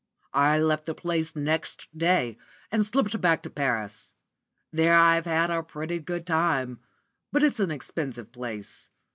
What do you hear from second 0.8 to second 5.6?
the place next day, and slipped back to Paris. There I've had